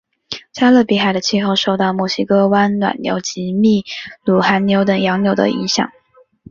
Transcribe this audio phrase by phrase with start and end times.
[0.51, 3.85] 加勒比海的气候受到墨西哥湾暖流及秘
[4.25, 5.91] 鲁寒流等洋流的影响。